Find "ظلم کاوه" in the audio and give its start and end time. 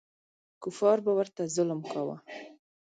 1.55-2.17